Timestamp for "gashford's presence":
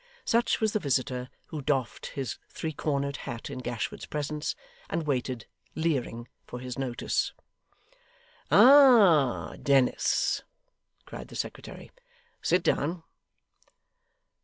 3.59-4.55